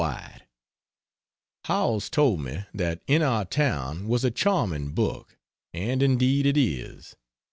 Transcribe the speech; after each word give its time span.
WHITE, 0.01 0.41
Howells 1.65 2.09
told 2.09 2.39
me 2.41 2.63
that 2.73 3.03
"In 3.05 3.21
Our 3.21 3.45
Town" 3.45 4.07
was 4.07 4.23
a 4.23 4.31
charming 4.31 4.93
book, 4.95 5.37
and 5.75 6.01
indeed 6.01 6.47
it 6.47 6.57
is. 6.57 7.15